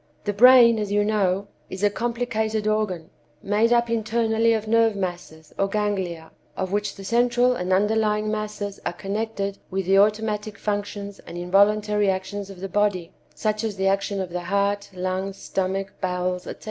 The 0.23 0.33
brain, 0.33 0.79
as 0.79 0.91
you 0.91 1.05
know, 1.05 1.47
is 1.69 1.83
a 1.83 1.91
complicated 1.91 2.65
organ, 2.67 3.11
made 3.43 3.71
up 3.71 3.87
internally 3.87 4.51
of 4.51 4.67
nerve 4.67 4.95
masses, 4.95 5.53
or 5.59 5.67
ganglia, 5.67 6.31
of 6.57 6.71
which 6.71 6.95
the 6.95 7.03
central 7.03 7.53
and 7.55 7.71
underlying 7.71 8.31
masses 8.31 8.79
are 8.83 8.93
connected 8.93 9.59
with 9.69 9.85
the 9.85 9.99
automatic 9.99 10.57
functions 10.57 11.19
and 11.19 11.37
involuntary 11.37 12.09
actions 12.09 12.49
of 12.49 12.61
the 12.61 12.67
body 12.67 13.13
(such 13.35 13.63
as 13.63 13.75
the 13.75 13.85
action 13.87 14.19
of 14.19 14.31
the 14.31 14.41
heart, 14.45 14.89
lungs, 14.91 15.37
stomach, 15.37 15.93
bowels, 16.01 16.47
etc.) 16.47 16.59